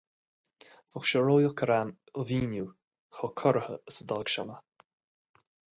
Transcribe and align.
Bheadh 0.93 1.09
sé 1.09 1.21
ródheacair 1.25 1.73
agam 1.75 1.91
a 2.21 2.25
mhíniú 2.25 2.65
chomh 3.19 3.37
corraithe 3.43 3.79
is 3.93 4.01
a 4.01 4.07
d'fhág 4.13 4.35
sé 4.37 4.47
mé. 4.51 4.57